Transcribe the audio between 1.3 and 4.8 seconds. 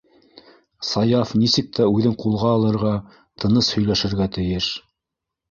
нисек тә үҙен ҡулға алырға, тыныс һөйләшергә тейеш.